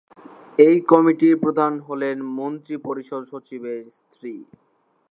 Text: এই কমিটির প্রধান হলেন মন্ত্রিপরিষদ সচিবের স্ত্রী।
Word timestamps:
এই 0.59 0.77
কমিটির 0.91 1.35
প্রধান 1.43 1.73
হলেন 1.87 2.17
মন্ত্রিপরিষদ 2.37 3.21
সচিবের 3.31 3.81
স্ত্রী। 3.97 4.33